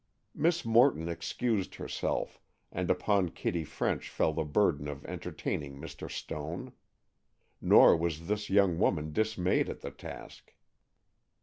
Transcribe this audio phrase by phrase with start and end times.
[0.33, 6.09] Miss Morton excused herself, and upon Kitty French fell the burden of entertaining Mr.
[6.09, 6.71] Stone.
[7.61, 10.55] Nor was this young woman dismayed at the task.